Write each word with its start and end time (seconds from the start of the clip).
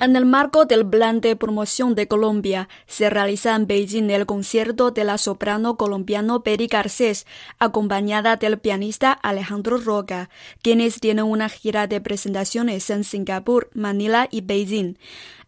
En 0.00 0.14
el 0.14 0.26
marco 0.26 0.64
del 0.64 0.86
Plan 0.86 1.20
de 1.20 1.34
Promoción 1.34 1.96
de 1.96 2.06
Colombia, 2.06 2.68
se 2.86 3.10
realiza 3.10 3.56
en 3.56 3.66
Beijing 3.66 4.10
el 4.10 4.26
concierto 4.26 4.92
de 4.92 5.02
la 5.02 5.18
soprano 5.18 5.76
colombiano 5.76 6.44
Peri 6.44 6.68
Garcés, 6.68 7.26
acompañada 7.58 8.36
del 8.36 8.60
pianista 8.60 9.10
Alejandro 9.10 9.76
Roca, 9.76 10.30
quienes 10.62 11.00
tienen 11.00 11.24
una 11.24 11.48
gira 11.48 11.88
de 11.88 12.00
presentaciones 12.00 12.88
en 12.90 13.02
Singapur, 13.02 13.70
Manila 13.74 14.28
y 14.30 14.42
Beijing. 14.42 14.94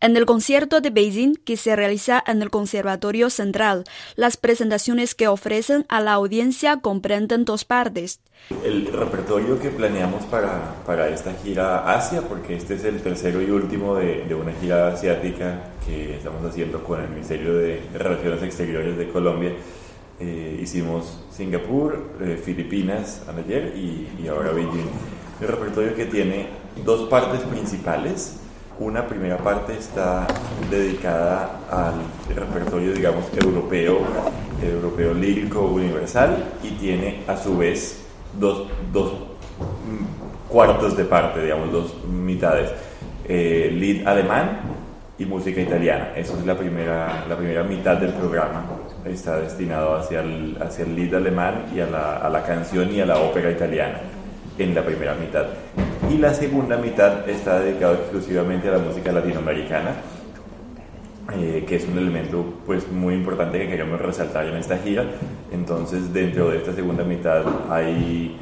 En 0.03 0.17
el 0.17 0.25
concierto 0.25 0.81
de 0.81 0.89
Beijing, 0.89 1.35
que 1.45 1.59
se 1.59 1.77
realiza 1.77 2.25
en 2.27 2.41
el 2.41 2.49
Conservatorio 2.49 3.29
Central, 3.29 3.85
las 4.17 4.39
presentaciones 4.39 5.15
que 5.15 5.29
ofrecen 5.29 5.85
a 5.91 6.01
la 6.01 6.15
audiencia 6.15 6.79
comprenden 6.79 7.45
dos 7.45 7.67
partes. 7.67 8.21
El 8.65 8.87
repertorio 8.87 9.61
que 9.61 9.69
planeamos 9.69 10.25
para, 10.25 10.77
para 10.87 11.11
esta 11.11 11.35
gira 11.35 11.93
Asia, 11.95 12.23
porque 12.23 12.57
este 12.57 12.77
es 12.77 12.85
el 12.85 13.03
tercero 13.03 13.43
y 13.43 13.51
último 13.51 13.95
de, 13.97 14.25
de 14.25 14.35
una 14.35 14.53
gira 14.53 14.89
asiática 14.89 15.65
que 15.87 16.17
estamos 16.17 16.43
haciendo 16.47 16.83
con 16.83 17.03
el 17.03 17.11
Ministerio 17.11 17.53
de 17.59 17.83
Relaciones 17.93 18.43
Exteriores 18.43 18.97
de 18.97 19.07
Colombia, 19.11 19.53
eh, 20.19 20.59
hicimos 20.63 21.25
Singapur, 21.31 22.13
eh, 22.23 22.41
Filipinas 22.43 23.21
ayer 23.29 23.75
y, 23.77 24.09
y 24.23 24.29
ahora 24.29 24.53
Beijing. 24.53 24.89
El 25.43 25.49
repertorio 25.49 25.95
que 25.95 26.07
tiene 26.07 26.47
dos 26.87 27.07
partes 27.11 27.41
principales 27.43 28.41
una 28.81 29.07
primera 29.07 29.37
parte 29.37 29.75
está 29.75 30.27
dedicada 30.71 31.61
al 31.71 32.35
repertorio, 32.35 32.95
digamos, 32.95 33.27
europeo, 33.37 33.99
europeo 34.63 35.13
lírico 35.13 35.67
universal 35.67 36.45
y 36.63 36.71
tiene 36.71 37.23
a 37.29 37.37
su 37.37 37.59
vez 37.59 38.03
dos, 38.39 38.69
dos 38.91 39.13
cuartos 40.49 40.97
de 40.97 41.05
parte, 41.05 41.43
digamos, 41.43 41.71
dos 41.71 42.05
mitades. 42.07 42.71
Eh, 43.29 43.71
lead 43.71 44.09
alemán 44.09 44.61
y 45.19 45.27
música 45.27 45.61
italiana. 45.61 46.13
Esa 46.17 46.39
es 46.39 46.47
la 46.47 46.57
primera, 46.57 47.27
la 47.29 47.37
primera 47.37 47.63
mitad 47.63 47.99
del 47.99 48.15
programa. 48.15 48.65
Está 49.05 49.41
destinado 49.41 49.95
hacia 49.95 50.23
el, 50.23 50.57
hacia 50.61 50.87
el 50.87 50.97
lead 50.97 51.15
alemán 51.15 51.67
y 51.75 51.81
a 51.81 51.87
la, 51.87 52.17
a 52.17 52.31
la 52.31 52.43
canción 52.43 52.91
y 52.91 53.01
a 53.03 53.07
la 53.07 53.19
ópera 53.19 53.51
italiana 53.51 54.01
en 54.59 54.75
la 54.75 54.83
primera 54.83 55.15
mitad 55.15 55.47
y 56.11 56.19
la 56.19 56.35
segunda 56.35 56.77
mitad 56.77 57.29
está 57.29 57.61
dedicada 57.61 57.95
exclusivamente 57.95 58.69
a 58.69 58.73
la 58.73 58.79
música 58.79 59.13
latinoamericana, 59.13 59.95
eh, 61.35 61.65
que 61.67 61.77
es 61.77 61.87
un 61.87 61.99
elemento 61.99 62.45
pues, 62.67 62.91
muy 62.91 63.15
importante 63.15 63.59
que 63.59 63.69
queremos 63.69 64.01
resaltar 64.01 64.47
en 64.47 64.57
esta 64.57 64.79
gira. 64.79 65.05
Entonces, 65.53 66.13
dentro 66.13 66.51
de 66.51 66.59
esta 66.59 66.73
segunda 66.73 67.05
mitad 67.05 67.45
hay 67.71 68.37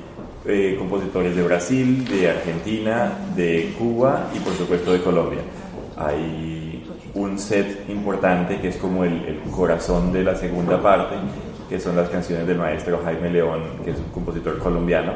eh, 0.47 0.77
compositores 0.79 1.37
de 1.37 1.43
Brasil, 1.43 2.07
de 2.07 2.31
Argentina, 2.31 3.13
de 3.37 3.75
Cuba 3.79 4.31
y 4.35 4.39
por 4.39 4.55
supuesto 4.55 4.93
de 4.93 5.03
Colombia. 5.03 5.41
Hay 5.97 6.85
un 7.15 7.39
set 7.39 7.89
importante 7.91 8.61
que 8.61 8.69
es 8.69 8.77
como 8.77 9.05
el, 9.05 9.25
el 9.25 9.41
corazón 9.51 10.13
de 10.13 10.25
la 10.25 10.35
segunda 10.35 10.81
parte 10.81 11.17
que 11.69 11.79
son 11.79 11.97
las 11.97 12.09
canciones 12.09 12.47
del 12.47 12.57
maestro 12.57 13.01
Jaime 13.05 13.31
León, 13.31 13.61
que 13.85 13.91
es 13.91 13.99
un 13.99 14.07
compositor 14.07 14.59
colombiano, 14.59 15.13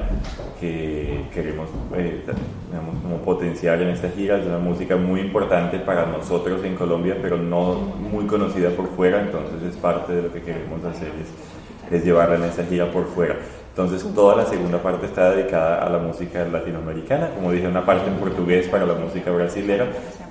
que 0.61 1.25
queremos 1.33 1.69
eh, 1.97 2.23
como 3.03 3.17
potenciar 3.19 3.81
en 3.81 3.89
esta 3.89 4.11
gira. 4.11 4.39
Es 4.39 4.47
una 4.47 4.59
música 4.59 4.97
muy 4.97 5.21
importante 5.21 5.79
para 5.79 6.07
nosotros 6.07 6.63
en 6.65 6.75
Colombia, 6.75 7.17
pero 7.23 7.39
no 7.39 7.75
muy 7.75 8.27
conocida 8.27 8.71
por 8.71 8.89
fuera, 8.89 9.23
entonces 9.23 9.63
es 9.63 9.77
parte 9.77 10.13
de 10.13 10.23
lo 10.23 10.33
que 10.33 10.43
queremos 10.43 10.85
hacer, 10.85 11.09
es, 11.09 11.95
es 11.95 12.05
llevarla 12.05 12.37
en 12.37 12.45
esta 12.45 12.65
gira 12.65 12.91
por 12.91 13.07
fuera. 13.07 13.37
Entonces 13.71 14.07
toda 14.15 14.37
la 14.37 14.45
segunda 14.45 14.83
parte 14.83 15.07
está 15.07 15.31
dedicada 15.31 15.83
a 15.83 15.89
la 15.89 15.99
música 15.99 16.45
latinoamericana, 16.45 17.31
como 17.31 17.51
dije, 17.53 17.67
una 17.67 17.87
parte 17.87 18.11
en 18.11 18.17
portugués 18.17 18.69
para 18.69 18.85
la 18.85 18.95
música 18.95 19.31
brasilera 19.31 19.87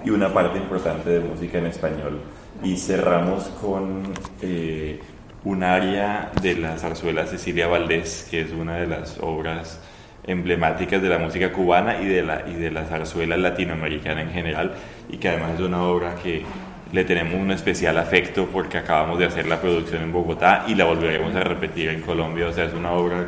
y 0.06 0.12
una 0.12 0.32
parte 0.32 0.60
importante 0.60 1.10
de 1.10 1.20
música 1.22 1.58
en 1.58 1.66
español. 1.66 2.20
Y 2.62 2.78
cerramos 2.78 3.46
con... 3.60 4.04
Eh, 4.44 5.00
un 5.44 5.64
área 5.64 6.32
de 6.42 6.56
la 6.56 6.78
zarzuela 6.78 7.26
Cecilia 7.26 7.68
Valdés, 7.68 8.28
que 8.30 8.42
es 8.42 8.52
una 8.52 8.78
de 8.78 8.88
las 8.88 9.18
obras 9.20 9.80
emblemáticas 10.24 11.02
de 11.02 11.10
la 11.10 11.18
música 11.18 11.52
cubana 11.52 12.00
y 12.00 12.06
de 12.06 12.22
la, 12.22 12.48
y 12.48 12.54
de 12.54 12.70
la 12.70 12.86
zarzuela 12.86 13.38
latinoamericana 13.38 14.22
en 14.22 14.32
general, 14.32 14.74
y 15.10 15.18
que 15.18 15.30
además 15.30 15.56
es 15.56 15.62
una 15.62 15.82
obra 15.84 16.16
que 16.16 16.44
le 16.92 17.04
tenemos 17.06 17.36
un 17.36 17.52
especial 17.52 17.98
afecto 17.98 18.48
porque 18.52 18.78
acabamos 18.78 19.18
de 19.18 19.26
hacer 19.26 19.48
la 19.48 19.60
producción 19.60 20.04
en 20.04 20.12
Bogotá 20.12 20.66
y 20.68 20.76
la 20.76 20.86
volveremos 20.86 21.34
a 21.36 21.40
repetir 21.40 21.90
en 21.90 22.02
Colombia, 22.02 22.48
o 22.48 22.54
sea, 22.54 22.66
es 22.66 22.74
una 22.74 22.92
obra 22.92 23.26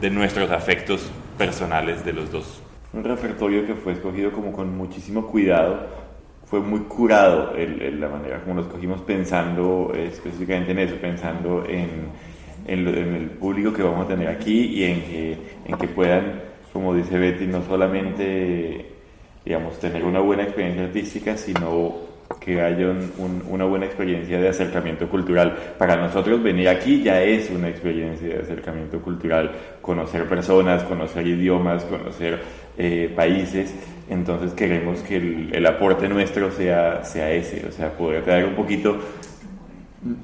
de 0.00 0.10
nuestros 0.10 0.50
afectos 0.50 1.10
personales 1.36 2.04
de 2.04 2.12
los 2.12 2.30
dos. 2.30 2.62
Un 2.92 3.04
repertorio 3.04 3.66
que 3.66 3.74
fue 3.74 3.92
escogido 3.92 4.32
como 4.32 4.52
con 4.52 4.76
muchísimo 4.76 5.26
cuidado 5.26 5.86
fue 6.52 6.60
muy 6.60 6.80
curado 6.80 7.54
el, 7.56 7.98
la 7.98 8.10
manera 8.10 8.42
como 8.42 8.56
lo 8.56 8.60
escogimos 8.60 9.00
pensando 9.00 9.90
específicamente 9.96 10.72
en 10.72 10.80
eso, 10.80 10.96
pensando 10.96 11.64
en, 11.66 12.10
el 12.66 13.30
público 13.40 13.72
que 13.72 13.82
vamos 13.82 14.04
a 14.04 14.08
tener 14.08 14.28
aquí 14.28 14.66
y 14.66 14.84
en 14.84 15.78
que 15.78 15.88
puedan, 15.88 16.42
como 16.70 16.94
dice 16.94 17.16
Betty, 17.16 17.46
no 17.46 17.64
solamente 17.64 18.92
digamos, 19.46 19.78
tener 19.78 20.04
una 20.04 20.20
buena 20.20 20.42
experiencia 20.42 20.84
artística, 20.84 21.38
sino 21.38 22.12
que 22.38 22.60
haya 22.60 22.92
una 23.48 23.64
buena 23.64 23.86
experiencia 23.86 24.38
de 24.38 24.48
acercamiento 24.48 25.08
cultural. 25.08 25.56
Para 25.78 25.96
nosotros 25.96 26.42
venir 26.42 26.68
aquí 26.68 27.02
ya 27.02 27.22
es 27.22 27.50
una 27.50 27.68
experiencia 27.68 28.28
de 28.28 28.40
acercamiento 28.40 29.00
cultural, 29.00 29.52
conocer 29.80 30.28
personas, 30.28 30.82
conocer 30.84 31.26
idiomas, 31.26 31.84
conocer 31.84 32.40
eh, 32.78 33.12
países 33.14 33.74
entonces 34.12 34.52
queremos 34.52 35.00
que 35.00 35.16
el, 35.16 35.66
aporte 35.66 36.08
nuestro 36.08 36.50
sea, 36.50 37.04
sea 37.04 37.30
ese, 37.30 37.66
o 37.66 37.72
sea, 37.72 37.90
poder 37.92 38.24
traer 38.24 38.44
un 38.44 38.54
poquito, 38.54 38.98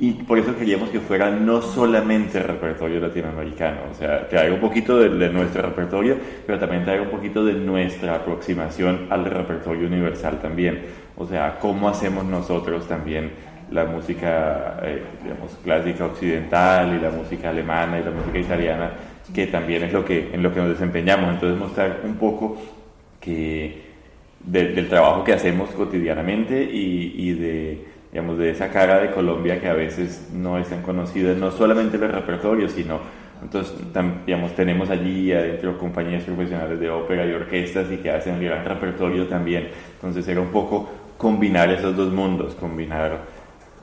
y 0.00 0.12
por 0.12 0.38
eso 0.38 0.56
queríamos 0.56 0.90
que 0.90 1.00
fuera 1.00 1.30
no 1.30 1.62
solamente 1.62 2.42
repertorio 2.42 3.00
latinoamericano, 3.00 3.78
o 3.90 3.94
sea, 3.94 4.28
traer 4.28 4.52
un 4.52 4.60
poquito 4.60 4.98
de, 4.98 5.30
nuestro 5.30 5.62
repertorio, 5.62 6.16
pero 6.46 6.58
también 6.58 6.84
traer 6.84 7.00
un 7.02 7.10
poquito 7.10 7.44
de 7.44 7.54
nuestra 7.54 8.16
aproximación 8.16 9.06
al 9.10 9.24
repertorio 9.24 9.86
universal 9.86 10.38
también, 10.40 10.82
o 11.16 11.26
sea, 11.26 11.58
cómo 11.60 11.88
hacemos 11.88 12.24
nosotros 12.24 12.86
también 12.86 13.30
la 13.70 13.84
música, 13.84 14.80
eh, 14.82 15.02
digamos, 15.22 15.56
clásica 15.62 16.06
occidental 16.06 16.94
y 16.94 17.00
la 17.00 17.10
música 17.10 17.50
alemana 17.50 17.98
y 18.00 18.02
la 18.02 18.10
música 18.10 18.38
italiana, 18.38 18.90
que 19.34 19.46
también 19.46 19.82
es 19.82 19.92
lo 19.92 20.04
que, 20.04 20.30
en 20.32 20.42
lo 20.42 20.52
que 20.52 20.60
nos 20.60 20.70
desempeñamos, 20.70 21.34
entonces 21.34 21.58
mostrar 21.58 22.00
un 22.04 22.14
poco 22.14 22.56
que 23.20 23.88
del 24.40 24.88
trabajo 24.88 25.24
que 25.24 25.32
hacemos 25.32 25.70
cotidianamente 25.70 26.62
y, 26.62 27.32
de, 27.32 27.84
digamos, 28.12 28.38
de 28.38 28.50
esa 28.50 28.70
cara 28.70 29.00
de 29.00 29.10
Colombia 29.10 29.60
que 29.60 29.68
a 29.68 29.74
veces 29.74 30.30
no 30.32 30.58
es 30.58 30.68
tan 30.68 30.82
conocida, 30.82 31.34
no 31.34 31.50
solamente 31.50 31.96
el 31.96 32.08
repertorio, 32.08 32.68
sino, 32.68 33.00
entonces, 33.42 33.74
digamos, 34.24 34.54
tenemos 34.54 34.90
allí 34.90 35.32
adentro 35.32 35.76
compañías 35.76 36.24
profesionales 36.24 36.80
de 36.80 36.88
ópera 36.88 37.26
y 37.26 37.32
orquestas 37.32 37.90
y 37.92 37.96
que 37.96 38.10
hacen 38.10 38.36
el 38.36 38.44
gran 38.44 38.64
repertorio 38.64 39.26
también, 39.26 39.68
entonces 39.94 40.26
era 40.28 40.40
un 40.40 40.48
poco 40.48 40.88
combinar 41.18 41.68
esos 41.70 41.96
dos 41.96 42.12
mundos, 42.12 42.54
combinar 42.54 43.18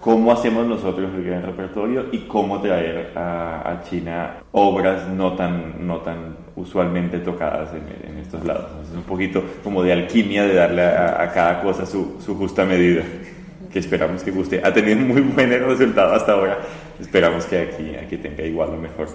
cómo 0.06 0.32
hacemos 0.32 0.68
nosotros 0.68 1.10
el 1.16 1.24
gran 1.24 1.42
repertorio 1.42 2.06
y 2.12 2.20
cómo 2.28 2.62
traer 2.62 3.12
a, 3.16 3.82
China 3.90 4.36
obras 4.52 5.10
no 5.10 5.34
tan, 5.34 5.88
no 5.88 5.98
tan 6.02 6.38
usualmente 6.56 7.18
tocadas 7.18 7.72
en, 7.74 8.20
estos 8.20 8.46
lados. 8.46 8.70
es 8.88 8.96
un 8.96 9.02
poquito 9.02 9.44
como 9.64 9.82
de 9.82 9.94
alquimia 9.94 10.44
de 10.44 10.54
darle 10.54 10.84
a, 10.84 11.32
cada 11.34 11.60
cosa 11.64 11.88
su, 11.88 12.22
su, 12.24 12.36
justa 12.36 12.66
medida, 12.66 13.02
que 13.74 13.80
esperamos 13.80 14.22
que 14.22 14.30
guste. 14.30 14.62
Ha 14.64 14.72
tenido 14.72 14.98
muy 14.98 15.22
buen 15.22 15.50
resultado 15.50 16.14
hasta 16.14 16.34
ahora, 16.34 16.60
esperamos 17.00 17.48
que 17.48 17.58
aquí, 17.58 17.96
aquí 17.96 18.18
tenga 18.18 18.44
igual 18.44 18.70
o 18.70 18.78
mejor. 18.78 19.08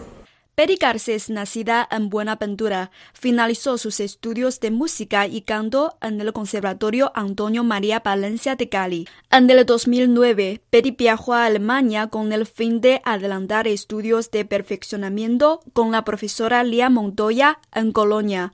Betty 0.60 0.76
Garcés, 0.76 1.30
nacida 1.30 1.88
en 1.90 2.10
Buenaventura, 2.10 2.90
finalizó 3.14 3.78
sus 3.78 3.98
estudios 3.98 4.60
de 4.60 4.70
música 4.70 5.26
y 5.26 5.40
canto 5.40 5.96
en 6.02 6.20
el 6.20 6.34
Conservatorio 6.34 7.12
Antonio 7.14 7.64
María 7.64 8.00
Valencia 8.00 8.56
de 8.56 8.68
Cali. 8.68 9.08
En 9.30 9.48
el 9.48 9.64
2009, 9.64 10.60
Betty 10.70 10.90
viajó 10.90 11.32
a 11.32 11.46
Alemania 11.46 12.08
con 12.08 12.34
el 12.34 12.44
fin 12.44 12.82
de 12.82 13.00
adelantar 13.06 13.68
estudios 13.68 14.30
de 14.30 14.44
perfeccionamiento 14.44 15.60
con 15.72 15.92
la 15.92 16.04
profesora 16.04 16.62
Lía 16.62 16.90
Montoya 16.90 17.58
en 17.74 17.92
Colonia. 17.92 18.52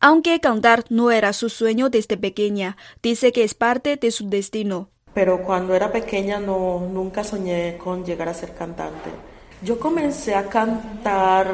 Aunque 0.00 0.40
cantar 0.40 0.82
no 0.88 1.12
era 1.12 1.32
su 1.32 1.50
sueño 1.50 1.88
desde 1.88 2.16
pequeña, 2.16 2.76
dice 3.00 3.30
que 3.30 3.44
es 3.44 3.54
parte 3.54 3.96
de 3.96 4.10
su 4.10 4.28
destino. 4.28 4.88
Pero 5.14 5.44
cuando 5.44 5.72
era 5.76 5.92
pequeña 5.92 6.40
no, 6.40 6.80
nunca 6.80 7.22
soñé 7.22 7.78
con 7.78 8.04
llegar 8.04 8.28
a 8.28 8.34
ser 8.34 8.56
cantante 8.56 9.33
yo 9.64 9.80
comencé 9.80 10.34
a 10.34 10.48
cantar 10.48 11.46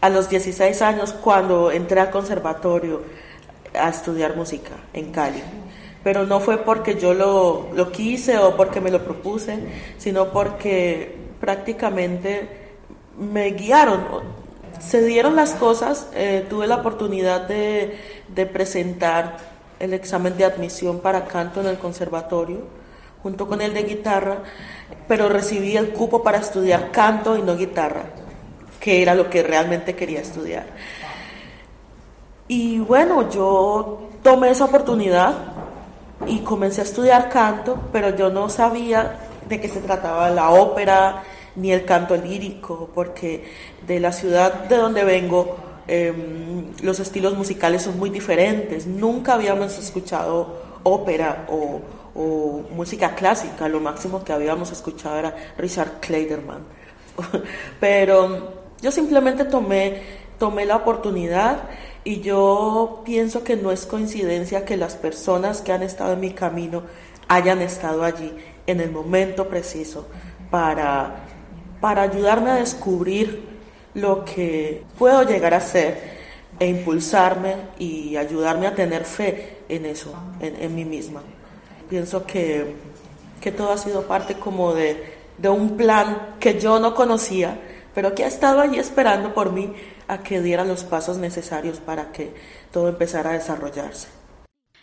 a 0.00 0.08
los 0.08 0.28
16 0.28 0.80
años 0.82 1.12
cuando 1.12 1.70
entré 1.70 2.00
al 2.00 2.10
conservatorio 2.10 3.02
a 3.78 3.90
estudiar 3.90 4.36
música 4.36 4.72
en 4.92 5.12
Cali. 5.12 5.42
Pero 6.02 6.24
no 6.26 6.40
fue 6.40 6.58
porque 6.58 6.98
yo 6.98 7.12
lo, 7.12 7.68
lo 7.74 7.92
quise 7.92 8.38
o 8.38 8.56
porque 8.56 8.80
me 8.80 8.90
lo 8.90 9.04
propuse, 9.04 9.58
sino 9.98 10.30
porque 10.30 11.14
prácticamente 11.38 12.48
me 13.18 13.50
guiaron. 13.50 14.00
Se 14.80 15.04
dieron 15.04 15.36
las 15.36 15.50
cosas, 15.52 16.08
eh, 16.14 16.46
tuve 16.48 16.66
la 16.66 16.76
oportunidad 16.76 17.46
de, 17.46 17.98
de 18.28 18.46
presentar 18.46 19.36
el 19.78 19.92
examen 19.92 20.38
de 20.38 20.46
admisión 20.46 21.00
para 21.00 21.26
canto 21.26 21.60
en 21.60 21.66
el 21.66 21.78
conservatorio 21.78 22.79
junto 23.22 23.46
con 23.46 23.60
el 23.60 23.74
de 23.74 23.82
guitarra, 23.82 24.38
pero 25.06 25.28
recibí 25.28 25.76
el 25.76 25.90
cupo 25.90 26.22
para 26.22 26.38
estudiar 26.38 26.90
canto 26.90 27.36
y 27.36 27.42
no 27.42 27.56
guitarra, 27.56 28.04
que 28.78 29.02
era 29.02 29.14
lo 29.14 29.28
que 29.28 29.42
realmente 29.42 29.94
quería 29.94 30.20
estudiar. 30.20 30.66
Y 32.48 32.78
bueno, 32.80 33.30
yo 33.30 34.08
tomé 34.22 34.50
esa 34.50 34.64
oportunidad 34.64 35.34
y 36.26 36.40
comencé 36.40 36.80
a 36.80 36.84
estudiar 36.84 37.28
canto, 37.28 37.78
pero 37.92 38.16
yo 38.16 38.30
no 38.30 38.48
sabía 38.48 39.18
de 39.48 39.60
qué 39.60 39.68
se 39.68 39.80
trataba 39.80 40.30
la 40.30 40.50
ópera 40.50 41.22
ni 41.56 41.72
el 41.72 41.84
canto 41.84 42.16
lírico, 42.16 42.90
porque 42.94 43.44
de 43.86 44.00
la 44.00 44.12
ciudad 44.12 44.64
de 44.64 44.76
donde 44.76 45.04
vengo 45.04 45.56
em, 45.86 46.72
los 46.82 47.00
estilos 47.00 47.36
musicales 47.36 47.82
son 47.82 47.98
muy 47.98 48.10
diferentes. 48.10 48.86
Nunca 48.86 49.34
habíamos 49.34 49.78
escuchado 49.78 50.69
ópera 50.82 51.46
o, 51.48 51.80
música 52.74 53.14
clásica, 53.14 53.68
lo 53.68 53.80
máximo 53.80 54.24
que 54.24 54.32
habíamos 54.32 54.72
escuchado 54.72 55.16
era 55.16 55.34
Richard 55.56 56.00
Kleiderman. 56.00 56.62
Pero 57.80 58.52
yo 58.82 58.90
simplemente 58.90 59.44
tomé, 59.44 60.02
tomé 60.38 60.66
la 60.66 60.76
oportunidad 60.76 61.60
y 62.04 62.20
yo 62.20 63.02
pienso 63.04 63.44
que 63.44 63.56
no 63.56 63.70
es 63.70 63.86
coincidencia 63.86 64.64
que 64.64 64.76
las 64.76 64.96
personas 64.96 65.62
que 65.62 65.72
han 65.72 65.82
estado 65.82 66.14
en 66.14 66.20
mi 66.20 66.32
camino 66.32 66.82
hayan 67.28 67.62
estado 67.62 68.02
allí 68.02 68.32
en 68.66 68.80
el 68.80 68.90
momento 68.90 69.48
preciso 69.48 70.06
para, 70.50 71.24
para 71.80 72.02
ayudarme 72.02 72.50
a 72.50 72.56
descubrir 72.56 73.48
lo 73.94 74.24
que 74.24 74.84
puedo 74.98 75.22
llegar 75.22 75.54
a 75.54 75.60
ser 75.60 76.20
e 76.58 76.66
impulsarme 76.66 77.54
y 77.78 78.16
ayudarme 78.16 78.66
a 78.66 78.74
tener 78.74 79.04
fe 79.04 79.59
en 79.70 79.86
eso, 79.86 80.12
en, 80.40 80.56
en 80.56 80.74
mí 80.74 80.84
misma 80.84 81.22
pienso 81.90 82.24
que, 82.24 82.76
que 83.42 83.50
todo 83.52 83.72
ha 83.72 83.76
sido 83.76 84.06
parte 84.06 84.34
como 84.36 84.72
de, 84.72 85.18
de 85.36 85.48
un 85.48 85.76
plan 85.76 86.36
que 86.38 86.58
yo 86.58 86.78
no 86.78 86.94
conocía, 86.94 87.60
pero 87.92 88.14
que 88.14 88.24
ha 88.24 88.28
estado 88.28 88.60
allí 88.60 88.78
esperando 88.78 89.34
por 89.34 89.52
mí 89.52 89.74
a 90.06 90.22
que 90.22 90.40
diera 90.40 90.64
los 90.64 90.84
pasos 90.84 91.18
necesarios 91.18 91.80
para 91.80 92.12
que 92.12 92.32
todo 92.72 92.88
empezara 92.88 93.30
a 93.30 93.34
desarrollarse. 93.34 94.08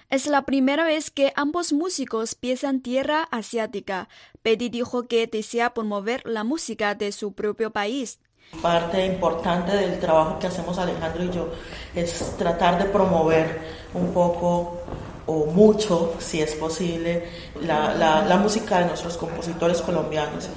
Es 0.09 0.27
la 0.27 0.43
primera 0.43 0.85
vez 0.85 1.09
que 1.11 1.33
ambos 1.35 1.73
músicos 1.73 2.35
piensan 2.35 2.81
tierra 2.81 3.23
asiática. 3.23 4.07
Betty 4.43 4.69
dijo 4.69 5.07
que 5.07 5.27
desea 5.27 5.73
promover 5.73 6.21
la 6.25 6.45
música 6.45 6.95
de 6.95 7.11
su 7.11 7.33
propio 7.33 7.71
país. 7.71 8.19
Parte 8.61 9.05
importante 9.05 9.75
del 9.75 9.99
trabajo 9.99 10.39
que 10.39 10.47
hacemos 10.47 10.77
Alejandro 10.77 11.23
y 11.23 11.29
yo 11.29 11.49
es 11.93 12.35
tratar 12.37 12.77
de 12.79 12.85
promover 12.85 13.59
un 13.93 14.13
poco 14.13 14.81
o 15.27 15.45
mucho, 15.45 16.15
si 16.19 16.41
es 16.41 16.55
posible, 16.55 17.25
la, 17.61 17.93
la, 17.93 18.37
música 18.37 18.79
de 18.79 18.85
nuestros 18.85 19.17
compositores 19.17 19.81
colombianos. 19.81 20.49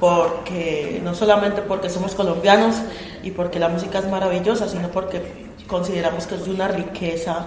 Porque 0.00 1.00
no 1.04 1.14
solamente 1.14 1.62
porque 1.62 1.90
somos 1.90 2.14
colombianos 2.14 2.76
y 3.22 3.30
porque 3.30 3.58
la 3.58 3.68
música 3.68 3.98
es 3.98 4.08
maravillosa, 4.08 4.68
sino 4.68 4.88
porque 4.88 5.20
consideramos 5.68 6.26
que 6.26 6.36
es 6.36 6.44
de 6.46 6.50
una 6.50 6.68
riqueza 6.68 7.46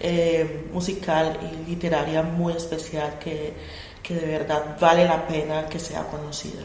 eh, 0.00 0.68
musical 0.72 1.38
y 1.42 1.70
literaria 1.70 2.22
muy 2.22 2.52
especial 2.52 3.18
que, 3.18 3.54
que 4.02 4.14
de 4.14 4.26
verdad 4.26 4.76
vale 4.78 5.06
la 5.06 5.26
pena 5.26 5.66
que 5.68 5.78
sea 5.78 6.04
conocida. 6.04 6.62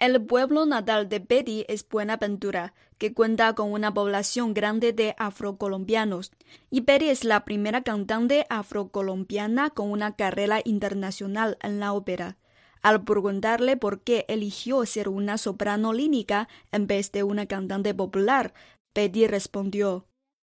El 0.00 0.24
pueblo 0.24 0.64
natal 0.64 1.10
de 1.10 1.18
Betty 1.18 1.66
es 1.68 1.86
Buenaventura, 1.86 2.72
que 2.96 3.12
cuenta 3.12 3.54
con 3.54 3.70
una 3.70 3.92
población 3.92 4.54
grande 4.54 4.94
de 4.94 5.14
afrocolombianos. 5.18 6.32
Y 6.70 6.80
Betty 6.80 7.10
es 7.10 7.22
la 7.22 7.44
primera 7.44 7.82
cantante 7.82 8.46
afrocolombiana 8.48 9.68
con 9.68 9.90
una 9.90 10.16
carrera 10.16 10.62
internacional 10.64 11.58
en 11.60 11.80
la 11.80 11.92
ópera. 11.92 12.38
Al 12.80 13.04
preguntarle 13.04 13.76
por 13.76 14.00
qué 14.00 14.24
eligió 14.28 14.86
ser 14.86 15.10
una 15.10 15.36
soprano 15.36 15.92
lírica 15.92 16.48
en 16.72 16.86
vez 16.86 17.12
de 17.12 17.22
una 17.22 17.44
cantante 17.44 17.92
popular, 17.92 18.54
Betty 18.94 19.26
respondió: 19.26 20.06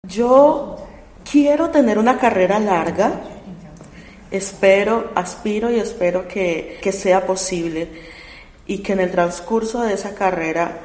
Yo 0.06 0.76
quiero 1.28 1.70
tener 1.70 1.98
una 1.98 2.18
carrera 2.18 2.60
larga. 2.60 3.20
Espero, 4.30 5.10
aspiro 5.16 5.72
y 5.72 5.80
espero 5.80 6.28
que, 6.28 6.78
que 6.80 6.92
sea 6.92 7.26
posible 7.26 8.19
y 8.70 8.78
que 8.78 8.92
en 8.92 9.00
el 9.00 9.10
transcurso 9.10 9.82
de 9.82 9.94
esa 9.94 10.14
carrera 10.14 10.78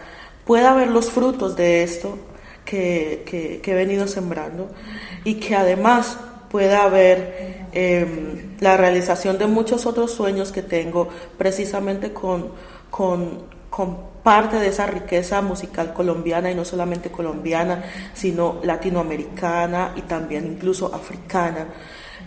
pueda 0.44 0.74
ver 0.74 0.90
los 0.90 1.12
frutos 1.12 1.56
de 1.56 1.84
esto 1.84 2.18
que, 2.66 3.62
he 3.64 3.74
venido 3.76 4.08
sembrando 4.08 4.72
y 5.24 5.36
que 5.36 5.56
además 5.56 6.18
pueda 6.50 6.84
haber 6.84 7.68
em, 7.74 8.58
la 8.60 8.76
realización 8.76 9.38
de 9.38 9.46
muchos 9.46 9.86
otros 9.86 10.10
sueños 10.10 10.52
que 10.52 10.64
tengo 10.64 11.10
precisamente 11.38 12.12
con, 12.12 12.48
con, 12.90 13.44
con, 13.70 14.16
parte 14.24 14.58
de 14.58 14.70
esa 14.70 14.88
riqueza 14.88 15.44
musical 15.44 15.94
colombiana 15.94 16.50
y 16.50 16.56
no 16.56 16.66
solamente 16.66 17.12
colombiana, 17.12 17.84
sino 18.16 18.62
latinoamericana 18.64 19.94
y 19.96 20.02
también 20.02 20.48
incluso 20.54 20.92
africana. 20.92 21.68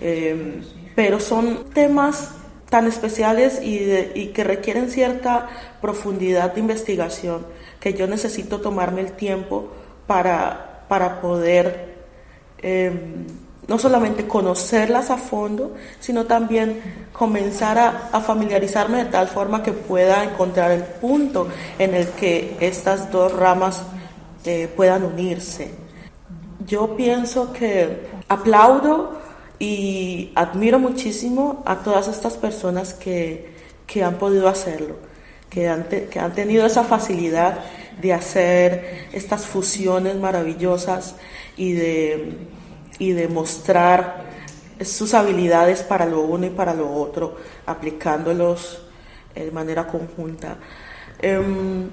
Em, 0.01 0.63
pero 0.95 1.19
son 1.19 1.71
temas 1.75 2.38
tan 2.69 2.87
especiales 2.87 3.61
y, 3.63 4.27
que 4.35 4.45
requieren 4.45 4.91
cierta 4.91 5.49
profundidad 5.81 6.55
de 6.55 6.61
investigación 6.61 7.47
que 7.81 7.95
yo 7.95 8.07
necesito 8.07 8.61
tomarme 8.61 9.01
el 9.01 9.13
tiempo 9.13 9.69
para, 10.07 10.85
para 10.89 11.21
poder 11.21 11.97
em, 12.59 13.27
no 13.69 13.79
solamente 13.79 14.27
conocerlas 14.27 15.11
a 15.11 15.19
fondo, 15.19 15.75
sino 16.01 16.25
también 16.25 17.07
comenzar 17.13 17.79
a, 17.79 18.21
familiarizarme 18.21 19.05
de 19.05 19.11
tal 19.11 19.29
forma 19.29 19.63
que 19.63 19.73
pueda 19.73 20.25
encontrar 20.25 20.71
el 20.71 20.83
punto 20.83 21.49
en 21.79 21.95
el 21.95 22.09
que 22.09 22.57
estas 22.61 23.13
dos 23.13 23.33
ramas 23.33 23.83
eh, 24.45 24.73
puedan 24.75 25.05
unirse. 25.05 25.71
Yo 26.67 26.97
pienso 26.97 27.53
que 27.53 28.09
aplaudo 28.29 29.18
y 29.59 30.31
admiro 30.35 30.79
muchísimo 30.79 31.63
a 31.67 31.77
todas 31.77 32.09
estas 32.09 32.35
personas 32.35 32.95
que, 32.95 33.55
que 33.87 34.05
han 34.05 34.17
podido 34.17 34.49
hacerlo, 34.49 34.97
que 35.51 35.69
han, 35.69 35.85
que 35.85 36.21
han 36.21 36.35
tenido 36.35 36.65
esa 36.65 36.85
facilidad 36.85 37.59
de 38.01 38.13
hacer 38.13 39.09
estas 39.13 39.47
fusiones 39.47 40.17
maravillosas 40.17 41.17
y 41.57 41.73
de, 41.73 42.37
y 42.99 43.13
de 43.13 43.29
mostrar 43.29 44.29
sus 44.85 45.15
habilidades 45.15 45.83
para 45.83 46.07
lo 46.07 46.21
uno 46.21 46.47
y 46.47 46.51
para 46.51 46.75
lo 46.75 46.93
otro, 46.93 47.37
aplicándolos 47.67 48.83
de 49.35 49.51
manera 49.51 49.87
conjunta. 49.87 50.57
Em, 51.21 51.89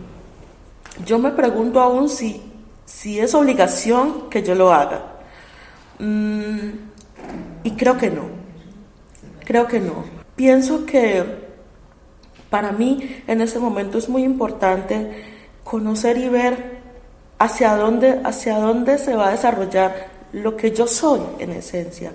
yo 1.03 1.19
me 1.19 1.31
pregunto 1.31 1.79
aún 1.79 2.09
si, 2.09 2.41
si 2.85 3.19
es 3.19 3.33
obligación 3.33 4.29
que 4.29 4.43
yo 4.43 4.53
lo 4.55 4.71
haga. 4.71 5.13
Mm, 5.99 6.69
y 7.63 7.71
creo 7.71 7.97
que 7.97 8.09
no. 8.09 8.23
Creo 9.43 9.67
que 9.67 9.79
no. 9.79 10.03
Pienso 10.35 10.85
que 10.85 11.23
para 12.49 12.71
mí 12.71 13.23
en 13.27 13.41
este 13.41 13.59
momento 13.59 13.97
es 13.97 14.09
muy 14.09 14.23
importante 14.23 15.23
conocer 15.63 16.17
y 16.17 16.29
ver 16.29 16.75
hacia 17.39 17.75
dónde, 17.75 18.21
hacia 18.23 18.59
dónde 18.59 18.97
se 18.97 19.15
va 19.15 19.29
a 19.29 19.31
desarrollar 19.31 20.07
lo 20.31 20.55
que 20.57 20.71
yo 20.71 20.87
soy 20.87 21.21
en 21.39 21.51
esencia. 21.51 22.13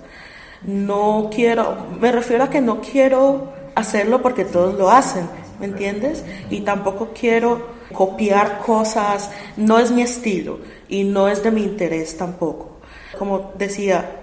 No 0.63 1.29
quiero, 1.33 1.87
me 1.99 2.11
refiero 2.11 2.43
a 2.43 2.49
que 2.49 2.61
no 2.61 2.81
quiero 2.81 3.51
hacerlo 3.75 4.21
porque 4.21 4.45
todos 4.45 4.75
lo 4.75 4.91
hacen, 4.91 5.27
¿me 5.59 5.65
entiendes? 5.65 6.23
Y 6.49 6.61
tampoco 6.61 7.09
quiero 7.19 7.81
copiar 7.93 8.59
cosas, 8.59 9.31
no 9.57 9.79
es 9.79 9.91
mi 9.91 10.01
estilo 10.01 10.59
y 10.87 11.03
no 11.03 11.27
es 11.27 11.43
de 11.43 11.51
mi 11.51 11.63
interés 11.63 12.17
tampoco. 12.17 12.77
Como 13.17 13.51
decía, 13.57 14.20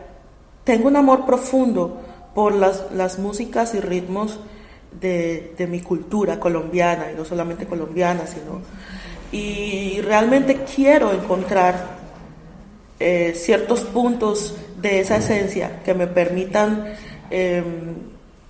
tengo 0.68 0.88
un 0.88 0.96
amor 0.96 1.24
profundo 1.24 1.98
por 2.34 2.54
las, 2.54 2.92
las 2.92 3.18
músicas 3.18 3.72
y 3.72 3.80
ritmos 3.80 4.38
de, 5.00 5.54
de, 5.56 5.66
mi 5.66 5.80
cultura 5.80 6.38
colombiana, 6.38 7.10
y 7.10 7.14
no 7.14 7.24
solamente 7.24 7.64
colombiana, 7.64 8.26
sino... 8.26 8.60
Y 9.32 10.02
realmente 10.02 10.64
quiero 10.64 11.10
encontrar 11.10 11.96
eh, 13.00 13.32
ciertos 13.34 13.80
puntos 13.80 14.56
de 14.78 15.00
esa 15.00 15.16
esencia 15.16 15.82
que 15.82 15.94
me 15.94 16.06
permitan, 16.06 16.92
eh, 17.30 17.64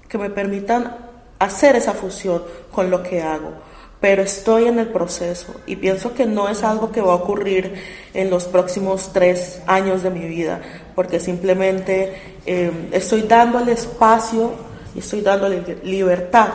que 0.09 0.19
me 0.19 0.31
permitan 0.31 0.97
hacer 1.39 1.77
esa 1.77 1.93
fusión 1.93 2.43
con 2.73 2.91
lo 2.91 3.01
que 3.05 3.23
hago. 3.23 3.53
Pero 4.00 4.23
estoy 4.23 4.67
en 4.67 4.78
el 4.78 4.88
proceso 4.88 5.55
y 5.67 5.75
pienso 5.76 6.14
que 6.14 6.25
no 6.25 6.49
es 6.49 6.62
algo 6.62 6.93
que 6.93 7.00
va 7.00 7.12
a 7.12 7.17
ocurrir 7.17 7.75
en 8.14 8.31
los 8.31 8.45
próximos 8.45 9.11
tres 9.12 9.61
años 9.67 10.02
de 10.02 10.11
mi 10.11 10.26
vida, 10.28 10.61
porque 10.95 11.19
simplemente 11.19 12.14
eh, 12.47 12.71
estoy 12.93 13.23
dándole 13.23 13.73
espacio 13.73 14.52
y 14.95 15.00
estoy 15.00 15.21
dándole 15.21 15.78
libertad 15.83 16.49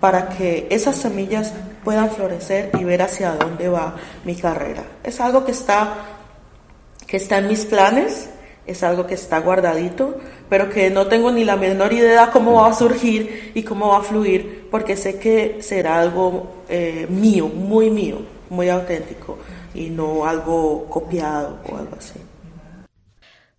para 0.00 0.28
que 0.30 0.66
esas 0.70 0.96
semillas 0.96 1.52
puedan 1.84 2.10
florecer 2.10 2.70
y 2.78 2.84
ver 2.84 3.02
hacia 3.02 3.32
dónde 3.32 3.68
va 3.68 3.96
mi 4.24 4.34
carrera. 4.34 4.84
Es 5.02 5.20
algo 5.20 5.44
que 5.44 5.52
está, 5.52 5.94
que 7.06 7.16
está 7.16 7.38
en 7.38 7.48
mis 7.48 7.64
planes, 7.64 8.28
es 8.68 8.82
algo 8.82 9.06
que 9.06 9.14
está 9.14 9.40
guardadito, 9.40 10.16
pero 10.48 10.70
que 10.70 10.90
no 10.90 11.06
tengo 11.06 11.32
ni 11.32 11.44
la 11.44 11.56
menor 11.56 11.92
idea 11.92 12.30
cómo 12.30 12.54
va 12.54 12.68
a 12.68 12.74
surgir 12.74 13.52
y 13.54 13.62
cómo 13.62 13.88
va 13.88 13.98
a 13.98 14.02
fluir, 14.02 14.68
porque 14.70 14.96
sé 14.96 15.18
que 15.18 15.62
será 15.62 16.00
algo 16.00 16.64
eh, 16.68 17.06
mío, 17.08 17.48
muy 17.48 17.90
mío, 17.90 18.18
muy 18.50 18.68
auténtico 18.68 19.38
y 19.74 19.90
no 19.90 20.26
algo 20.26 20.86
copiado 20.86 21.58
o 21.70 21.76
algo 21.76 21.96
así. 21.96 22.20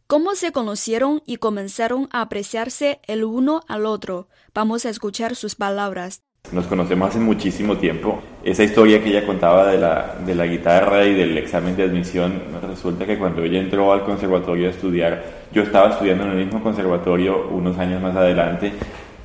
¿Cómo 0.07 0.33
se 0.35 0.51
conocieron 0.51 1.21
y 1.25 1.37
comenzaron 1.37 2.09
a 2.11 2.21
apreciarse 2.21 2.99
el 3.05 3.23
uno 3.23 3.61
al 3.67 3.85
otro? 3.85 4.27
Vamos 4.55 4.85
a 4.85 4.89
escuchar 4.89 5.35
sus 5.35 5.55
palabras. 5.55 6.23
Nos 6.51 6.65
conocemos 6.65 7.09
hace 7.09 7.19
muchísimo 7.19 7.77
tiempo. 7.77 8.21
Esa 8.43 8.63
historia 8.63 9.03
que 9.03 9.09
ella 9.09 9.25
contaba 9.25 9.67
de 9.67 9.77
la, 9.77 10.15
de 10.25 10.33
la 10.33 10.47
guitarra 10.47 11.05
y 11.05 11.13
del 11.13 11.37
examen 11.37 11.75
de 11.75 11.83
admisión, 11.83 12.41
resulta 12.67 13.05
que 13.05 13.19
cuando 13.19 13.43
ella 13.43 13.59
entró 13.59 13.93
al 13.93 14.03
conservatorio 14.03 14.67
a 14.67 14.71
estudiar, 14.71 15.23
yo 15.53 15.61
estaba 15.61 15.91
estudiando 15.91 16.23
en 16.23 16.31
el 16.31 16.45
mismo 16.45 16.63
conservatorio 16.63 17.49
unos 17.49 17.77
años 17.77 18.01
más 18.01 18.15
adelante 18.15 18.71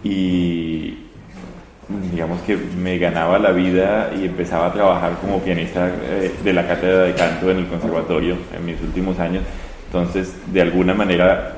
y 0.03 0.99
digamos 2.13 2.41
que 2.43 2.57
me 2.57 2.99
ganaba 2.99 3.39
la 3.39 3.53
vida 3.53 4.11
y 4.15 4.27
empezaba 4.27 4.67
a 4.67 4.73
trabajar 4.73 5.17
como 5.21 5.41
pianista 5.41 5.89
eh, 5.89 6.31
de 6.43 6.53
la 6.53 6.67
cátedra 6.67 7.05
de 7.05 7.15
canto 7.15 7.51
en 7.51 7.59
el 7.59 7.67
conservatorio 7.67 8.37
en 8.55 8.67
mis 8.67 8.81
últimos 8.83 9.19
años. 9.19 9.45
Entonces, 9.87 10.35
de 10.53 10.61
alguna 10.61 10.93
manera, 10.93 11.54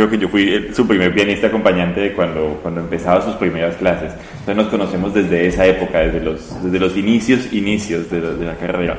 creo 0.00 0.10
que 0.10 0.18
yo 0.18 0.28
fui 0.28 0.70
su 0.72 0.86
primer 0.86 1.12
pianista 1.12 1.48
acompañante 1.48 2.00
de 2.00 2.12
cuando, 2.14 2.58
cuando 2.62 2.80
empezaba 2.80 3.20
sus 3.20 3.34
primeras 3.34 3.76
clases. 3.76 4.12
Entonces 4.32 4.56
nos 4.56 4.68
conocemos 4.68 5.12
desde 5.12 5.46
esa 5.46 5.66
época, 5.66 5.98
desde 5.98 6.20
los, 6.20 6.62
desde 6.64 6.78
los 6.78 6.96
inicios, 6.96 7.52
inicios 7.52 8.10
de, 8.10 8.20
de 8.20 8.46
la 8.46 8.54
carrera. 8.54 8.96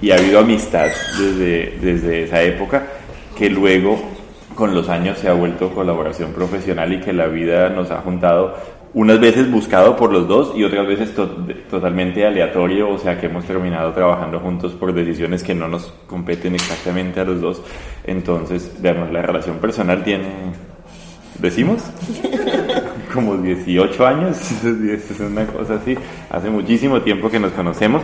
Y 0.00 0.10
ha 0.10 0.16
habido 0.16 0.40
amistad 0.40 0.88
desde, 1.16 1.78
desde 1.80 2.24
esa 2.24 2.42
época 2.42 2.82
que 3.38 3.50
luego 3.50 4.02
con 4.56 4.74
los 4.74 4.88
años 4.88 5.18
se 5.18 5.28
ha 5.28 5.32
vuelto 5.32 5.72
colaboración 5.72 6.32
profesional 6.32 6.92
y 6.92 7.00
que 7.00 7.12
la 7.12 7.28
vida 7.28 7.68
nos 7.68 7.92
ha 7.92 8.00
juntado 8.00 8.56
unas 8.94 9.20
veces 9.20 9.50
buscado 9.50 9.96
por 9.96 10.12
los 10.12 10.28
dos 10.28 10.52
y 10.54 10.64
otras 10.64 10.86
veces 10.86 11.14
totalmente 11.70 12.26
aleatorio, 12.26 12.90
o 12.90 12.98
sea 12.98 13.18
que 13.18 13.26
hemos 13.26 13.44
terminado 13.44 13.92
trabajando 13.92 14.38
juntos 14.38 14.72
por 14.72 14.92
decisiones 14.92 15.42
que 15.42 15.54
no 15.54 15.68
nos 15.68 15.92
competen 16.06 16.54
exactamente 16.54 17.20
a 17.20 17.24
los 17.24 17.40
dos. 17.40 17.62
Entonces, 18.04 18.70
veamos, 18.80 19.10
la 19.10 19.22
relación 19.22 19.56
personal 19.58 20.04
tiene, 20.04 20.26
decimos, 21.38 21.82
como 23.14 23.36
18 23.36 24.06
años, 24.06 24.38
es 24.64 25.20
una 25.20 25.46
cosa 25.46 25.74
así, 25.74 25.96
hace 26.30 26.50
muchísimo 26.50 27.00
tiempo 27.00 27.30
que 27.30 27.40
nos 27.40 27.52
conocemos 27.52 28.02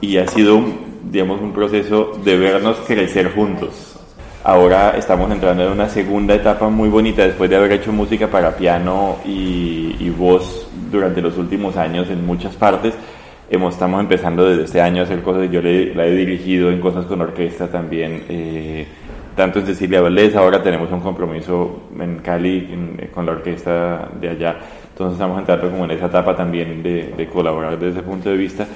y 0.00 0.18
ha 0.18 0.26
sido, 0.26 0.62
digamos, 1.10 1.40
un 1.40 1.52
proceso 1.52 2.12
de 2.22 2.36
vernos 2.36 2.76
crecer 2.86 3.32
juntos 3.32 3.97
Ahora 4.44 4.96
estamos 4.96 5.30
entrando 5.32 5.64
en 5.64 5.72
una 5.72 5.88
segunda 5.88 6.32
etapa 6.32 6.68
muy 6.68 6.88
bonita 6.88 7.22
después 7.22 7.50
de 7.50 7.56
haber 7.56 7.72
hecho 7.72 7.92
música 7.92 8.28
para 8.28 8.56
piano 8.56 9.16
y, 9.24 10.08
voz 10.16 10.68
durante 10.90 11.20
los 11.22 11.36
últimos 11.38 11.76
años 11.76 12.08
en 12.08 12.26
muchas 12.26 12.56
partes. 12.56 12.94
Hemos, 13.50 13.74
estamos 13.74 14.00
empezando 14.00 14.48
desde 14.48 14.64
este 14.64 14.80
año 14.80 15.02
a 15.02 15.04
hacer 15.04 15.22
cosas, 15.22 15.50
yo 15.50 15.62
le, 15.62 15.94
la 15.94 16.06
he 16.06 16.14
dirigido 16.14 16.70
en 16.70 16.80
cosas 16.80 17.04
con 17.06 17.20
orquesta 17.20 17.68
también, 17.70 18.24
eh, 18.28 18.86
tanto 19.36 19.60
en 19.60 19.66
Cecilia 19.66 20.00
Valdés, 20.00 20.34
ahora 20.34 20.62
tenemos 20.62 20.90
un 20.90 21.00
compromiso 21.00 21.82
en 21.98 22.18
Cali 22.18 23.08
con 23.14 23.26
la 23.26 23.32
orquesta 23.32 24.08
de 24.20 24.30
allá, 24.30 24.56
entonces 24.90 25.14
estamos 25.14 25.38
entrando 25.38 25.70
como 25.70 25.84
en 25.84 25.92
esa 25.92 26.06
etapa 26.06 26.34
también 26.34 26.82
de, 26.82 27.14
de 27.16 27.26
colaborar 27.28 27.78
desde 27.78 28.00
ese 28.00 28.02
punto 28.02 28.28
de 28.30 28.36
vista. 28.36 28.66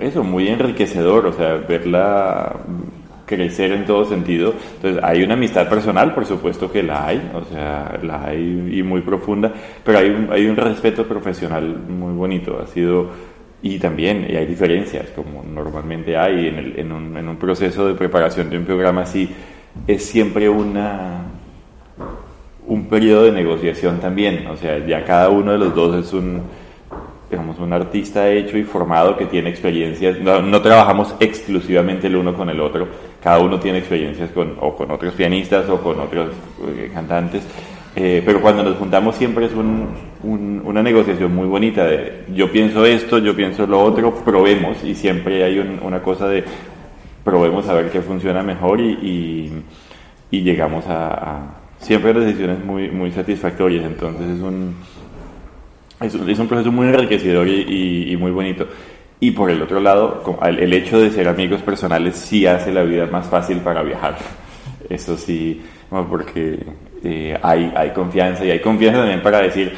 Eso, 0.00 0.22
muy 0.22 0.48
enriquecedor, 0.48 1.26
o 1.26 1.32
sea, 1.32 1.54
verla 1.54 2.52
crecer 3.26 3.72
en 3.72 3.84
todo 3.84 4.04
sentido. 4.04 4.54
Entonces, 4.76 5.02
hay 5.02 5.22
una 5.22 5.34
amistad 5.34 5.68
personal, 5.68 6.14
por 6.14 6.24
supuesto 6.24 6.70
que 6.70 6.82
la 6.82 7.06
hay, 7.06 7.30
o 7.34 7.44
sea, 7.44 7.98
la 8.02 8.24
hay 8.24 8.78
y 8.78 8.82
muy 8.82 9.02
profunda, 9.02 9.52
pero 9.84 9.98
hay 9.98 10.10
un, 10.10 10.28
hay 10.30 10.46
un 10.46 10.56
respeto 10.56 11.06
profesional 11.06 11.64
muy 11.88 12.14
bonito. 12.14 12.58
Ha 12.62 12.66
sido, 12.66 13.10
y 13.62 13.78
también 13.78 14.24
hay 14.24 14.46
diferencias, 14.46 15.10
como 15.10 15.42
normalmente 15.42 16.16
hay 16.16 16.46
en, 16.46 16.58
el, 16.58 16.78
en, 16.78 16.92
un, 16.92 17.16
en 17.16 17.28
un 17.28 17.36
proceso 17.36 17.86
de 17.86 17.94
preparación 17.94 18.48
de 18.48 18.58
un 18.58 18.64
programa 18.64 19.02
así, 19.02 19.28
es 19.86 20.04
siempre 20.04 20.48
una 20.48 21.24
un 22.68 22.88
periodo 22.88 23.24
de 23.24 23.32
negociación 23.32 24.00
también, 24.00 24.44
o 24.48 24.56
sea, 24.56 24.84
ya 24.84 25.04
cada 25.04 25.30
uno 25.30 25.52
de 25.52 25.58
los 25.58 25.72
dos 25.72 26.04
es 26.04 26.12
un 26.12 26.42
digamos, 27.30 27.58
un 27.58 27.72
artista 27.72 28.30
hecho 28.30 28.56
y 28.56 28.62
formado 28.62 29.16
que 29.16 29.26
tiene 29.26 29.50
experiencias, 29.50 30.20
no, 30.20 30.62
trabajamos 30.62 31.14
exclusivamente 31.18 32.06
el 32.06 32.16
uno 32.16 32.34
con 32.34 32.48
el 32.48 32.60
otro, 32.60 32.86
cada 33.22 33.38
uno 33.40 33.58
tiene 33.58 33.78
experiencias 33.78 34.30
con, 34.30 34.56
o 34.60 34.74
con 34.74 34.90
otros 34.90 35.14
pianistas 35.14 35.68
o 35.68 35.80
con 35.80 35.98
otros 36.00 36.32
eh, 36.68 36.90
cantantes, 36.92 37.42
eh, 37.94 38.22
pero 38.24 38.40
cuando 38.42 38.62
nos 38.62 38.76
juntamos 38.76 39.16
siempre 39.16 39.46
es 39.46 39.52
un, 39.52 39.88
una 40.22 40.82
negociación 40.82 41.34
muy 41.34 41.46
bonita 41.46 41.84
de 41.86 42.24
yo 42.34 42.50
pienso 42.52 42.84
esto, 42.84 43.18
yo 43.18 43.34
pienso 43.34 43.66
lo 43.66 43.80
otro, 43.82 44.14
probemos 44.24 44.84
y 44.84 44.94
siempre 44.94 45.42
hay 45.44 45.58
una 45.58 46.02
cosa 46.02 46.28
de 46.28 46.44
probemos 47.24 47.68
a 47.68 47.74
ver 47.74 47.90
qué 47.90 48.02
funciona 48.02 48.42
mejor 48.42 48.80
y, 48.80 49.50
y, 50.30 50.40
llegamos 50.42 50.84
a, 50.86 51.56
siempre 51.78 52.12
decisiones 52.12 52.64
muy, 52.64 52.90
muy 52.90 53.10
satisfactorias, 53.10 53.84
entonces 53.84 54.28
es 54.28 54.40
un 54.42 54.76
es, 56.00 56.38
un 56.38 56.48
proceso 56.48 56.70
muy 56.70 56.88
enriquecedor 56.88 57.48
y, 57.48 58.16
muy 58.18 58.30
bonito. 58.30 58.66
Y 59.18 59.30
por 59.30 59.50
el 59.50 59.62
otro 59.62 59.80
lado, 59.80 60.22
el, 60.44 60.72
hecho 60.72 61.00
de 61.00 61.10
ser 61.10 61.28
amigos 61.28 61.62
personales 61.62 62.16
sí 62.16 62.46
hace 62.46 62.70
la 62.72 62.82
vida 62.82 63.06
más 63.06 63.26
fácil 63.26 63.58
para 63.58 63.82
viajar. 63.82 64.16
Eso 64.90 65.16
sí, 65.16 65.62
porque 66.08 66.58
eh, 67.02 67.38
hay, 67.42 67.72
hay 67.74 67.90
confianza 67.90 68.44
y 68.44 68.50
hay 68.50 68.60
confianza 68.60 69.00
también 69.00 69.22
para 69.22 69.40
decir, 69.40 69.72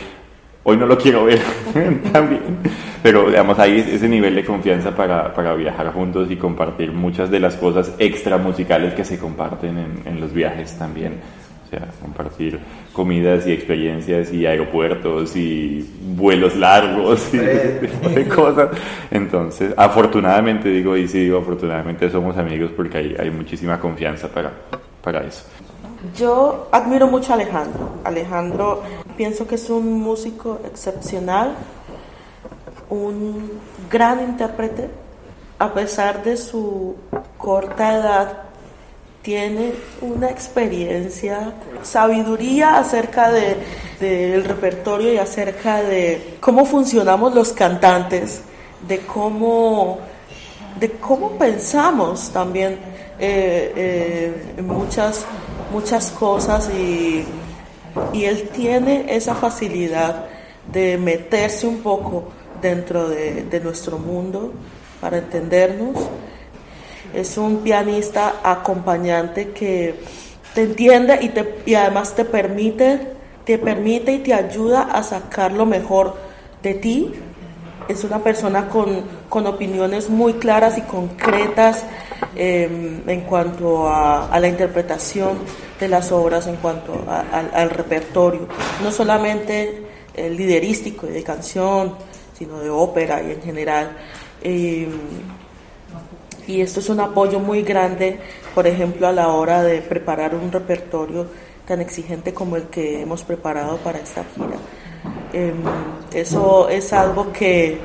hoy 0.65 0.77
no 0.77 0.87
lo 0.87 0.99
quiero 0.99 1.25
ver 1.25 1.41
también. 2.13 2.59
Pero 3.03 3.29
digamos, 3.29 3.59
hay 3.61 3.79
ese 3.79 4.09
nivel 4.09 4.35
de 4.35 4.45
confianza 4.45 4.95
para, 4.95 5.33
para, 5.33 5.55
viajar 5.55 5.93
juntos 5.93 6.31
y 6.31 6.37
compartir 6.37 6.91
muchas 6.91 7.31
de 7.31 7.39
las 7.39 7.57
cosas 7.57 7.95
extra 7.99 8.39
musicales 8.39 8.93
que 8.95 9.05
se 9.05 9.19
comparten 9.19 9.79
en, 9.79 10.03
en 10.05 10.21
los 10.21 10.33
viajes 10.33 10.77
también. 10.77 11.21
O 11.69 11.71
sea, 11.71 11.87
compartir 12.01 12.59
comidas 12.95 13.47
y 13.47 13.53
experiencias 13.53 14.33
y 14.33 14.47
aeropuertos 14.47 15.37
y 15.37 15.87
vuelos 16.17 16.57
largos 16.57 17.29
y 17.35 17.37
ese 17.37 17.69
tipo 17.87 18.09
de 18.09 18.27
cosas. 18.27 18.71
Entonces, 19.11 19.75
afortunadamente 19.77 20.71
digo, 20.71 20.97
y 20.97 21.07
sí 21.07 21.25
digo, 21.25 21.39
afortunadamente 21.39 22.09
somos 22.09 22.39
amigos 22.39 22.71
porque 22.75 22.97
hay, 22.97 23.17
hay 23.19 23.31
muchísima 23.31 23.79
confianza 23.79 24.29
para, 24.29 24.51
para 25.03 25.25
eso. 25.25 25.45
Yo 26.17 26.69
admiro 26.73 27.07
mucho 27.07 27.33
a 27.33 27.35
Alejandro. 27.35 27.91
Alejandro 28.03 28.83
pienso 29.19 29.47
que 29.47 29.57
es 29.57 29.69
un 29.69 30.01
músico 30.01 30.61
excepcional, 30.65 31.55
un 32.89 33.51
gran 33.91 34.23
intérprete, 34.23 34.89
a 35.59 35.75
pesar 35.75 36.23
de 36.23 36.39
su 36.39 36.97
corta 37.37 37.95
edad 37.95 38.48
tiene 39.29 39.75
una 40.01 40.31
experiencia, 40.31 41.53
sabiduría 41.83 42.79
acerca 42.79 43.31
del 43.31 43.59
de, 44.01 44.43
repertorio 44.43 45.13
y 45.13 45.19
acerca 45.19 45.83
de 45.83 46.39
cómo 46.41 46.65
funcionamos 46.65 47.35
los 47.35 47.53
cantantes, 47.53 48.41
de 48.89 49.01
cómo, 49.01 49.99
de 50.81 50.93
cómo 50.93 51.33
pensamos 51.33 52.31
también 52.31 52.79
eh, 53.19 54.33
eh, 54.57 54.63
muchas, 54.63 55.27
muchas 55.71 56.11
cosas 56.13 56.71
y, 56.71 57.23
y 58.15 58.25
él 58.25 58.49
tiene 58.49 59.15
esa 59.15 59.35
facilidad 59.35 60.25
de 60.73 60.97
meterse 60.97 61.67
un 61.67 61.83
poco 61.83 62.31
dentro 62.63 63.11
de, 63.11 63.43
de 63.43 63.61
nuestro 63.61 63.99
mundo 63.99 64.55
para 65.03 65.19
entendernos. 65.19 65.97
Es 67.15 67.39
un 67.39 67.59
pianista 67.59 68.35
acompañante 68.43 69.51
que 69.51 69.95
te 70.55 70.63
entiende 70.63 71.19
y, 71.23 71.29
te, 71.29 71.61
y 71.67 71.75
además 71.75 72.15
te 72.15 72.25
permite, 72.25 73.01
te 73.45 73.59
permite 73.59 74.13
y 74.13 74.19
te 74.19 74.35
ayuda 74.35 74.83
a 74.83 75.03
sacar 75.03 75.53
lo 75.53 75.67
mejor 75.67 76.17
de 76.63 76.75
ti. 76.75 77.13
Es 77.89 78.05
una 78.05 78.19
persona 78.19 78.69
con, 78.69 79.03
con 79.29 79.47
opiniones 79.47 80.11
muy 80.11 80.35
claras 80.35 80.77
y 80.77 80.83
concretas 80.83 81.85
em, 82.37 83.09
en 83.09 83.21
cuanto 83.23 83.89
a, 83.89 84.39
la 84.39 84.49
interpretación 84.49 85.39
de 85.81 85.89
las 85.89 86.13
obras, 86.13 86.47
en 86.47 86.57
cuanto 86.57 87.05
al, 87.09 87.71
repertorio. 87.71 88.49
No 88.83 88.91
solamente 88.91 89.87
el 90.15 90.37
liderístico 90.37 91.07
y 91.07 91.11
de 91.11 91.23
canción, 91.23 91.95
sino 92.37 92.59
de 92.59 92.69
ópera 92.69 93.23
y 93.23 93.33
en 93.33 93.43
general. 93.43 93.93
Em, 94.43 94.91
y 96.49 96.63
esto 96.63 96.81
es 96.81 96.89
un 96.89 96.99
apoyo 96.99 97.39
muy 97.39 97.63
grande, 97.63 98.19
por 98.55 98.67
ejemplo, 98.67 99.07
a 99.07 99.13
la 99.13 99.29
hora 99.29 99.63
de 99.63 99.83
preparar 99.83 100.35
un 100.35 100.51
repertorio 100.51 101.27
tan 101.67 101.83
exigente 101.83 102.33
como 102.33 102.57
el 102.57 102.65
que 102.65 103.03
hemos 103.03 103.23
preparado 103.23 103.77
para 103.77 103.99
esta 103.99 104.25
gira. 104.35 104.57
Em, 105.35 105.63
eso 106.13 106.71
es 106.71 106.91
algo 106.95 107.31
que, 107.33 107.79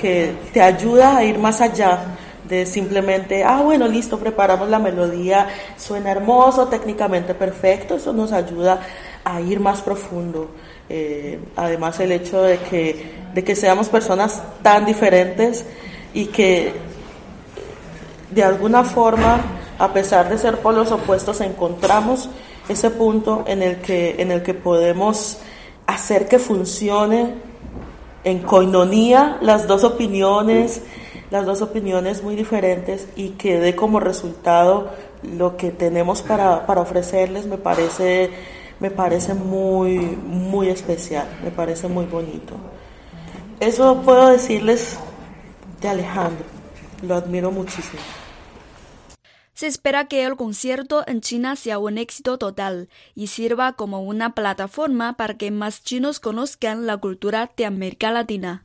que 0.00 0.32
te 0.52 0.62
ayuda 0.62 1.16
a 1.16 1.24
ir 1.24 1.38
más 1.38 1.60
allá 1.60 2.16
de 2.48 2.64
simplemente, 2.66 3.42
ah, 3.42 3.62
bueno, 3.62 3.88
listo, 3.88 4.16
preparamos 4.16 4.68
la 4.68 4.78
melodía, 4.78 5.48
suena 5.76 6.12
hermoso, 6.12 6.68
técnicamente 6.68 7.34
perfecto, 7.34 7.96
eso 7.96 8.12
nos 8.12 8.30
ayuda 8.30 8.80
a 9.24 9.40
ir 9.40 9.58
más 9.58 9.82
profundo. 9.82 10.52
Eh, 10.88 11.40
además, 11.56 11.98
el 11.98 12.12
hecho 12.12 12.42
de 12.42 12.58
que, 12.58 13.12
de 13.34 13.42
que 13.42 13.56
seamos 13.56 13.88
personas 13.88 14.40
tan 14.62 14.86
diferentes 14.86 15.66
y 16.14 16.26
que 16.26 16.72
de 18.30 18.42
alguna 18.42 18.84
forma, 18.84 19.40
a 19.78 19.92
pesar 19.92 20.28
de 20.28 20.38
ser 20.38 20.58
polos 20.58 20.92
opuestos, 20.92 21.40
encontramos 21.40 22.28
ese 22.68 22.90
punto 22.90 23.44
en 23.46 23.62
el 23.62 23.76
que, 23.76 24.20
en 24.20 24.30
el 24.30 24.42
que 24.42 24.54
podemos 24.54 25.38
hacer 25.86 26.28
que 26.28 26.38
funcione 26.38 27.34
en 28.24 28.40
coinonía 28.40 29.38
las 29.40 29.66
dos 29.66 29.84
opiniones, 29.84 30.82
las 31.30 31.46
dos 31.46 31.62
opiniones 31.62 32.22
muy 32.22 32.36
diferentes 32.36 33.08
y 33.16 33.30
que 33.30 33.58
dé 33.58 33.74
como 33.74 34.00
resultado 34.00 34.90
lo 35.22 35.56
que 35.56 35.70
tenemos 35.70 36.22
para, 36.22 36.66
para 36.66 36.80
ofrecerles 36.80 37.46
me 37.46 37.58
parece, 37.58 38.30
me 38.80 38.90
parece 38.90 39.34
muy, 39.34 39.98
muy 39.98 40.68
especial, 40.68 41.26
me 41.42 41.50
parece 41.50 41.88
muy 41.88 42.06
bonito. 42.06 42.54
Eso 43.60 44.02
puedo 44.02 44.28
decirles 44.28 44.98
de 45.80 45.88
Alejandro, 45.88 46.44
lo 47.02 47.14
admiro 47.14 47.50
muchísimo. 47.50 48.02
Se 49.58 49.66
espera 49.66 50.06
que 50.06 50.24
el 50.24 50.36
concierto 50.36 51.02
en 51.08 51.20
China 51.20 51.56
sea 51.56 51.80
un 51.80 51.98
éxito 51.98 52.38
total 52.38 52.88
y 53.16 53.26
sirva 53.26 53.72
como 53.72 54.02
una 54.02 54.32
plataforma 54.32 55.16
para 55.16 55.36
que 55.36 55.50
más 55.50 55.82
chinos 55.82 56.20
conozcan 56.20 56.86
la 56.86 56.98
cultura 56.98 57.50
de 57.56 57.66
América 57.66 58.12
Latina. 58.12 58.64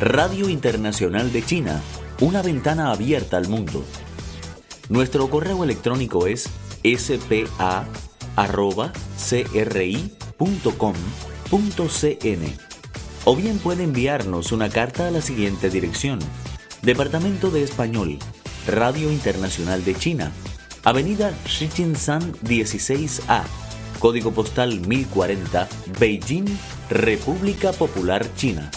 Radio 0.00 0.48
Internacional 0.48 1.30
de 1.30 1.44
China, 1.44 1.82
una 2.22 2.40
ventana 2.40 2.90
abierta 2.90 3.36
al 3.36 3.48
mundo. 3.48 3.84
Nuestro 4.88 5.28
correo 5.28 5.62
electrónico 5.62 6.26
es 6.26 6.48
spa.cri.com.cn 6.82 7.92
o 13.24 13.36
bien 13.36 13.58
puede 13.58 13.84
enviarnos 13.84 14.52
una 14.52 14.68
carta 14.68 15.08
a 15.08 15.10
la 15.10 15.20
siguiente 15.20 15.70
dirección. 15.70 16.18
Departamento 16.82 17.50
de 17.50 17.62
Español, 17.62 18.18
Radio 18.66 19.10
Internacional 19.12 19.84
de 19.84 19.94
China, 19.94 20.32
Avenida 20.84 21.32
Shichinshan 21.46 22.32
16A, 22.42 23.44
Código 24.00 24.32
Postal 24.32 24.80
1040, 24.80 25.68
Beijing, 26.00 26.46
República 26.90 27.72
Popular 27.72 28.26
China. 28.34 28.70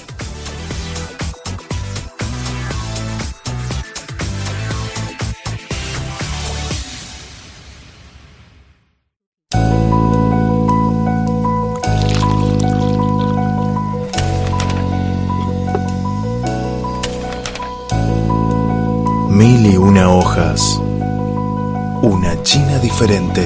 Una 22.02 22.44
China 22.44 22.78
diferente 22.80 23.42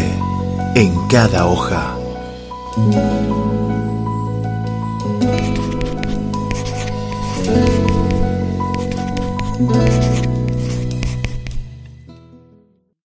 en 0.74 1.08
cada 1.08 1.46
hoja. 1.46 1.96